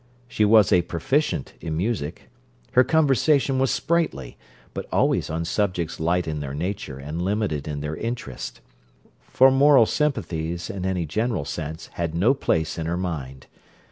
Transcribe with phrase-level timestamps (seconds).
[0.27, 2.27] She was a proficient in music.
[2.71, 4.35] Her conversation was sprightly,
[4.73, 8.61] but always on subjects light in their nature and limited in their interest:
[9.29, 13.45] for moral sympathies, in any general sense, had no place in her mind.